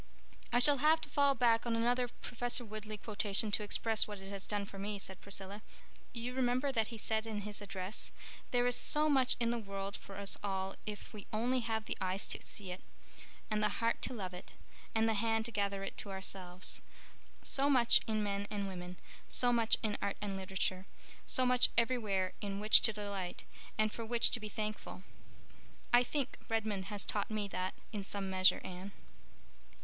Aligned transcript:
"I 0.51 0.57
shall 0.57 0.79
have 0.79 0.99
to 1.01 1.09
fall 1.09 1.35
back 1.35 1.67
on 1.67 1.75
another 1.75 2.07
Professor 2.07 2.65
Woodleigh 2.65 2.97
quotation 2.97 3.51
to 3.51 3.61
express 3.61 4.07
what 4.07 4.17
it 4.17 4.31
has 4.31 4.47
done 4.47 4.65
for 4.65 4.79
me," 4.79 4.97
said 4.97 5.21
Priscilla. 5.21 5.61
"You 6.11 6.33
remember 6.33 6.71
that 6.71 6.87
he 6.87 6.97
said 6.97 7.27
in 7.27 7.41
his 7.41 7.61
address, 7.61 8.11
'There 8.49 8.65
is 8.65 8.75
so 8.75 9.07
much 9.09 9.35
in 9.39 9.51
the 9.51 9.59
world 9.59 9.95
for 9.95 10.17
us 10.17 10.37
all 10.43 10.75
if 10.87 11.13
we 11.13 11.27
only 11.31 11.59
have 11.59 11.85
the 11.85 11.99
eyes 12.01 12.25
to 12.29 12.41
see 12.41 12.71
it, 12.71 12.81
and 13.51 13.61
the 13.61 13.77
heart 13.77 14.01
to 14.01 14.13
love 14.15 14.33
it, 14.33 14.55
and 14.95 15.07
the 15.07 15.13
hand 15.13 15.45
to 15.45 15.51
gather 15.51 15.83
it 15.83 15.97
to 15.99 16.09
ourselves—so 16.09 17.69
much 17.69 18.01
in 18.07 18.23
men 18.23 18.47
and 18.49 18.67
women, 18.67 18.97
so 19.29 19.53
much 19.53 19.77
in 19.83 19.99
art 20.01 20.17
and 20.19 20.35
literature, 20.35 20.87
so 21.27 21.45
much 21.45 21.69
everywhere 21.77 22.33
in 22.41 22.59
which 22.59 22.81
to 22.81 22.91
delight, 22.91 23.43
and 23.77 23.91
for 23.91 24.03
which 24.03 24.31
to 24.31 24.39
be 24.39 24.49
thankful.' 24.49 25.03
I 25.93 26.01
think 26.01 26.39
Redmond 26.49 26.85
has 26.85 27.05
taught 27.05 27.29
me 27.29 27.47
that 27.49 27.75
in 27.93 28.03
some 28.03 28.31
measure, 28.31 28.61
Anne." 28.63 28.93